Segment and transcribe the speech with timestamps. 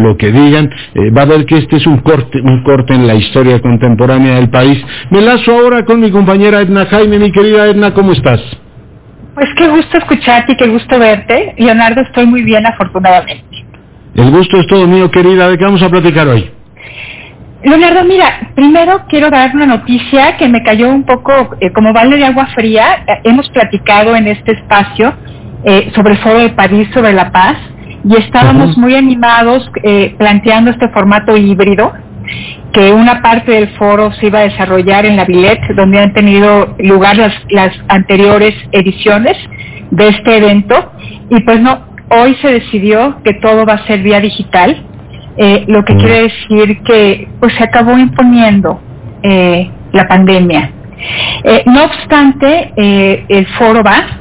[0.00, 3.06] lo que digan, eh, va a ver que este es un corte, un corte en
[3.06, 4.82] la historia contemporánea del país.
[5.10, 8.40] Me lazo ahora con mi compañera Edna Jaime, mi querida Edna, ¿cómo estás?
[9.34, 11.54] Pues qué gusto escucharte y qué gusto verte.
[11.56, 13.64] Leonardo, estoy muy bien, afortunadamente.
[14.14, 15.48] El gusto es todo mío, querida.
[15.48, 16.50] ¿De qué vamos a platicar hoy?
[17.62, 22.16] Leonardo, mira, primero quiero dar una noticia que me cayó un poco eh, como balde
[22.16, 23.04] de agua fría.
[23.06, 25.14] Eh, hemos platicado en este espacio
[25.64, 27.56] eh, sobre el Foro de París sobre la paz
[28.04, 29.70] y estábamos muy animados
[30.18, 31.92] planteando este formato híbrido
[32.72, 36.74] que una parte del foro se iba a desarrollar en la Villette, donde han tenido
[36.78, 39.36] lugar las, las anteriores ediciones
[39.90, 40.92] de este evento.
[41.30, 44.84] Y pues no, hoy se decidió que todo va a ser vía digital,
[45.36, 48.80] eh, lo que quiere decir que pues se acabó imponiendo
[49.22, 50.72] eh, la pandemia.
[51.44, 54.19] Eh, no obstante, el foro va,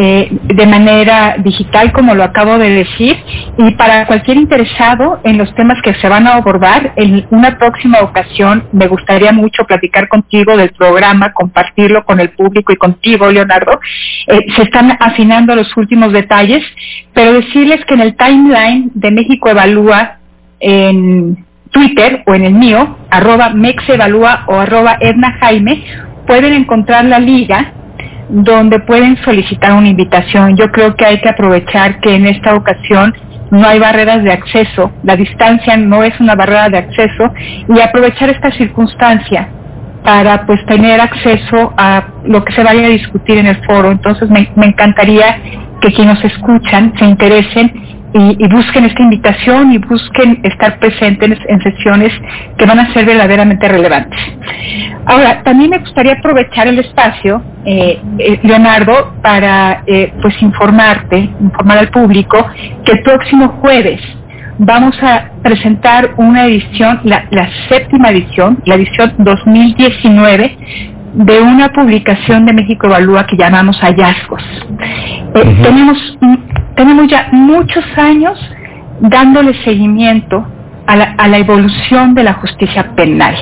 [0.00, 3.16] eh, de manera digital, como lo acabo de decir,
[3.56, 7.98] y para cualquier interesado en los temas que se van a abordar, en una próxima
[8.02, 13.80] ocasión me gustaría mucho platicar contigo del programa, compartirlo con el público y contigo, Leonardo.
[14.28, 16.62] Eh, se están afinando los últimos detalles,
[17.12, 20.18] pero decirles que en el timeline de México Evalúa,
[20.60, 25.82] en Twitter o en el mío, arroba mexevalúa o arroba Edna Jaime,
[26.24, 27.72] pueden encontrar la liga
[28.28, 30.56] donde pueden solicitar una invitación.
[30.56, 33.14] Yo creo que hay que aprovechar que en esta ocasión
[33.50, 37.32] no hay barreras de acceso, la distancia no es una barrera de acceso
[37.68, 39.48] y aprovechar esta circunstancia
[40.04, 43.90] para pues tener acceso a lo que se vaya a discutir en el foro.
[43.90, 45.38] Entonces me, encantaría
[45.80, 51.62] que quienes nos escuchan se interesen y, busquen esta invitación y busquen estar presentes en,
[51.62, 52.12] sesiones
[52.56, 54.18] que van a ser verdaderamente relevantes.
[55.06, 61.78] Ahora, también me gustaría aprovechar el espacio, eh, eh, Leonardo, para eh, pues informarte, informar
[61.78, 62.46] al público
[62.84, 64.00] que el próximo jueves
[64.58, 70.56] vamos a presentar una edición, la, la séptima edición, la edición 2019
[71.14, 74.42] de una publicación de México Evalúa que llamamos Hallazgos.
[75.62, 76.18] tenemos
[76.78, 78.38] tenemos ya muchos años
[79.00, 80.46] dándole seguimiento
[80.86, 83.34] a la, evolución de la justicia penal,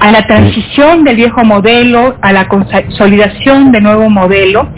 [0.00, 4.70] a la transición del viejo modelo, a la consolidación de nuevo modelo.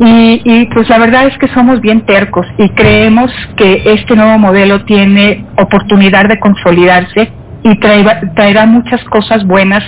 [0.00, 4.84] Y, pues la verdad es que somos bien tercos y creemos que este nuevo modelo
[4.84, 7.30] tiene oportunidad de consolidarse
[7.62, 9.84] y traerá, muchas cosas buenas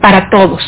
[0.00, 0.62] para todos.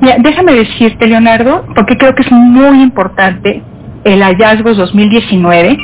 [0.00, 3.62] déjame decirte, Leonardo, porque creo que es muy importante
[4.04, 5.76] el hallazgo 2019.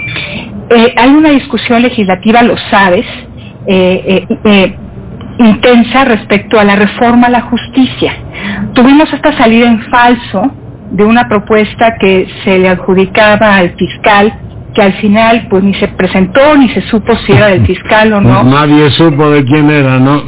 [0.71, 3.07] Eh, hay una discusión legislativa, lo sabes,
[3.67, 4.77] eh, eh,
[5.39, 8.13] intensa respecto a la reforma a la justicia.
[8.75, 10.53] Tuvimos esta salida en falso
[10.93, 14.33] de una propuesta que se le adjudicaba al fiscal
[14.75, 18.21] que al final pues ni se presentó ni se supo si era del fiscal o
[18.21, 18.45] no.
[18.45, 20.23] Nadie supo de quién era, ¿no?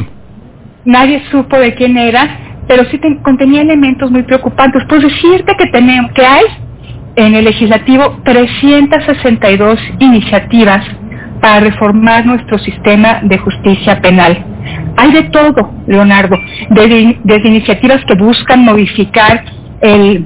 [0.85, 4.83] Nadie supo de quién era, pero sí contenía elementos muy preocupantes.
[4.89, 6.45] Pues decirte que tenemos que hay
[7.17, 10.85] en el legislativo 362 iniciativas
[11.41, 14.45] para reformar nuestro sistema de justicia penal.
[14.97, 16.37] Hay de todo, Leonardo,
[16.71, 19.45] desde, iniciativas que buscan modificar
[19.81, 20.25] el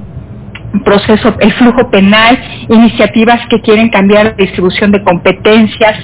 [0.85, 2.39] proceso, el flujo penal,
[2.69, 5.97] iniciativas que quieren cambiar la distribución de competencias,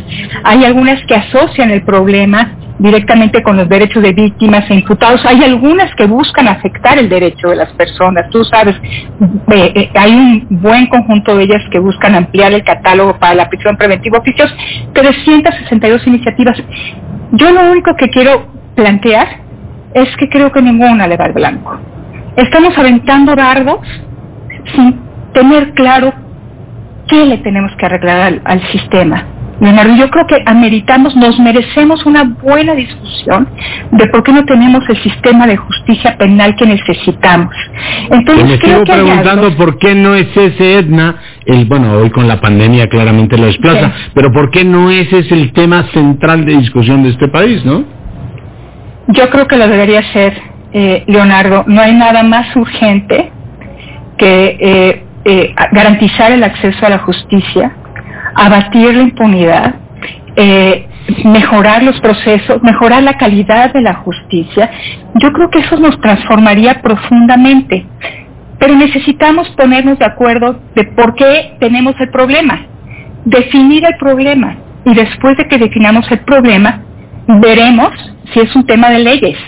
[0.44, 5.24] hay algunas que asocian el problema directamente con los derechos de víctimas e imputados.
[5.26, 8.28] Hay algunas que buscan afectar el derecho de las personas.
[8.30, 8.76] Tú sabes,
[9.52, 13.48] eh, eh, hay un buen conjunto de ellas que buscan ampliar el catálogo para la
[13.48, 14.54] prisión preventiva oficios,
[14.94, 16.56] 362 iniciativas.
[17.32, 19.28] Yo lo único que quiero plantear
[19.94, 21.78] es que creo que ninguna le va al blanco.
[22.36, 23.80] Estamos aventando dardos
[24.74, 25.00] sin
[25.34, 26.12] tener claro
[27.08, 29.31] qué le tenemos que arreglar al sistema
[29.62, 33.48] Leonardo, yo creo que ameritamos, nos merecemos una buena discusión
[33.92, 37.54] de por qué no tenemos el sistema de justicia penal que necesitamos.
[38.10, 41.14] Entonces, me sigo preguntando por qué no es ese Edna,
[41.46, 45.30] el, bueno, hoy con la pandemia claramente lo desplaza, pero por qué no ese es
[45.30, 47.84] el tema central de discusión de este país, ¿no?
[49.06, 50.42] Yo creo que lo debería ser,
[50.72, 51.62] eh, Leonardo.
[51.68, 53.30] No hay nada más urgente
[54.18, 57.76] que eh, eh, garantizar el acceso a la justicia
[58.34, 59.74] abatir la impunidad,
[60.36, 60.88] eh,
[61.24, 64.70] mejorar los procesos, mejorar la calidad de la justicia,
[65.14, 67.86] yo creo que eso nos transformaría profundamente.
[68.58, 72.66] Pero necesitamos ponernos de acuerdo de por qué tenemos el problema,
[73.24, 74.56] definir el problema.
[74.84, 76.80] Y después de que definamos el problema,
[77.26, 77.90] veremos
[78.32, 79.38] si es un tema de leyes,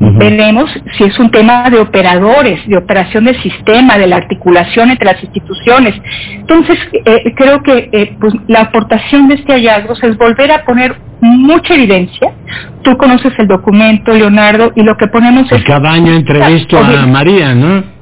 [0.00, 5.06] Veremos si es un tema de operadores, de operación del sistema, de la articulación entre
[5.06, 5.94] las instituciones.
[6.32, 10.96] Entonces, eh, creo que eh, pues, la aportación de este hallazgo es volver a poner
[11.20, 12.32] mucha evidencia.
[12.82, 15.64] Tú conoces el documento, Leonardo, y lo que ponemos es...
[15.64, 17.97] Cada año entrevisto a María, ¿no?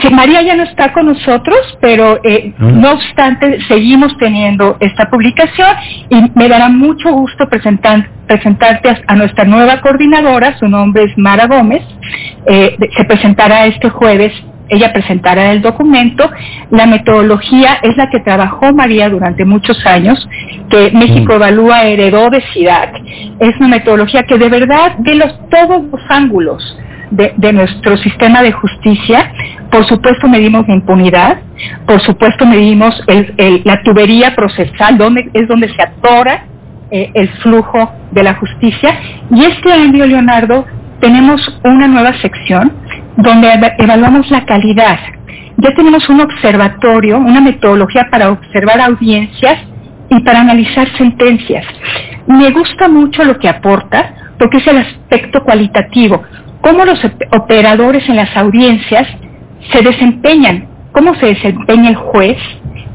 [0.00, 5.68] Sí, María ya no está con nosotros, pero eh, no obstante seguimos teniendo esta publicación
[6.08, 11.46] y me dará mucho gusto presentar, presentarte a, nuestra nueva coordinadora, su nombre es Mara
[11.46, 11.82] Gómez,
[12.46, 14.32] eh, se presentará este jueves
[14.72, 16.30] ella presentará el documento.
[16.70, 20.26] La metodología es la que trabajó María durante muchos años,
[20.70, 21.36] que México mm.
[21.36, 23.02] Evalúa heredó de CIDAC.
[23.38, 26.78] Es una metodología que de verdad de los, todos los ángulos
[27.10, 29.30] de, nuestro sistema de justicia.
[29.72, 31.38] Por supuesto medimos la impunidad,
[31.86, 32.94] por supuesto medimos
[33.64, 36.44] la tubería procesal, donde es donde se atora
[36.90, 39.00] eh, el flujo de la justicia.
[39.30, 40.66] Y este año, Leonardo,
[41.00, 42.70] tenemos una nueva sección
[43.16, 43.48] donde
[43.78, 44.98] evaluamos la calidad.
[45.56, 49.58] Ya tenemos un observatorio, una metodología para observar audiencias
[50.10, 51.64] y para analizar sentencias.
[52.26, 56.22] Me gusta mucho lo que aporta porque es el aspecto cualitativo
[56.62, 57.00] cómo los
[57.32, 59.06] operadores en las audiencias
[59.70, 62.38] se desempeñan, cómo se desempeña el juez,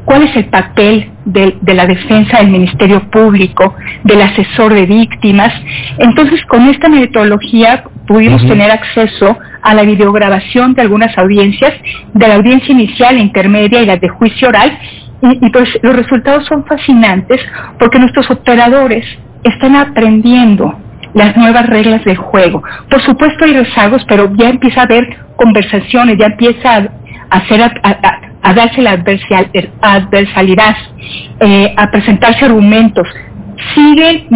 [0.04, 3.74] cuál es el papel de, la defensa del Ministerio Público,
[4.04, 5.52] del asesor de víctimas.
[5.98, 11.74] Entonces, con esta metodología pudimos tener acceso a la videograbación de algunas audiencias,
[12.14, 14.78] de la audiencia inicial, intermedia y las de juicio oral,
[15.20, 17.40] y, y pues los resultados son fascinantes
[17.78, 19.04] porque nuestros operadores
[19.44, 20.74] están aprendiendo
[21.18, 22.62] las nuevas reglas del juego.
[22.88, 25.04] Por supuesto hay rezagos, pero ya empieza a haber
[25.36, 26.88] conversaciones, ya empieza a,
[27.30, 30.76] hacer a, darse la adversalidad,
[31.40, 33.06] eh, a presentarse argumentos.
[33.74, 34.28] Sigue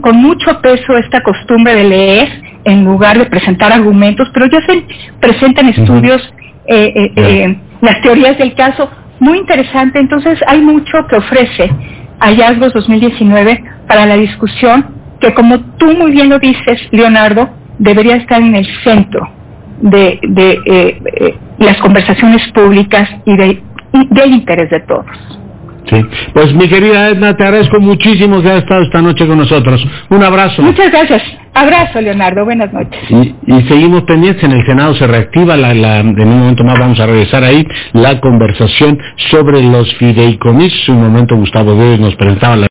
[0.00, 4.84] con mucho peso esta costumbre de leer en lugar de presentar argumentos, pero ya se
[5.20, 6.22] presentan estudios,
[6.66, 8.90] eh, eh, las teorías del caso,
[9.20, 9.98] muy interesante.
[9.98, 11.70] Entonces hay mucho que ofrece
[12.18, 17.48] Hallazgos 2019 para la discusión que como tú muy bien lo dices, Leonardo,
[17.78, 19.28] debería estar en el centro
[19.80, 23.62] de, eh, eh, las conversaciones públicas y, de,
[24.10, 25.06] del interés de todos.
[25.90, 26.04] Sí,
[26.34, 29.82] pues mi querida Edna, te agradezco muchísimo que hayas estado esta noche con nosotros.
[30.10, 30.60] Un abrazo.
[30.60, 31.22] Muchas gracias.
[31.54, 32.44] Abrazo, Leonardo.
[32.44, 33.00] Buenas noches.
[33.10, 34.44] Y, seguimos pendientes.
[34.44, 35.70] En el Senado se reactiva, la,
[36.00, 38.98] en un momento más vamos a regresar ahí, la conversación
[39.30, 40.88] sobre los fideicomisos.
[40.90, 42.66] Un momento Gustavo Díaz nos presentaba la